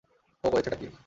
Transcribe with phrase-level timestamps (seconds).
[0.43, 0.87] ও করেছেটা কী?